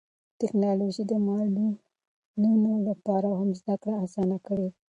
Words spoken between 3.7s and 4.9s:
کړه اسانه کړې ده.